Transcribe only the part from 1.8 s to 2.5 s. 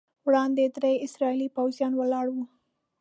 ولاړ وو.